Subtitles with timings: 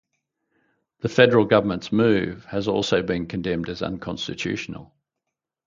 [1.01, 4.95] The federal governments move has also been condemned as unconstitutional.